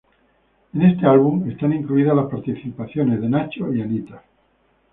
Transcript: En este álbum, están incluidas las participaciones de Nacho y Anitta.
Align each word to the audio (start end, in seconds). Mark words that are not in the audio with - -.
En 0.73 0.81
este 0.81 1.05
álbum, 1.05 1.47
están 1.47 1.73
incluidas 1.73 2.15
las 2.15 2.25
participaciones 2.27 3.21
de 3.21 3.29
Nacho 3.29 3.71
y 3.71 3.83
Anitta. 3.83 4.23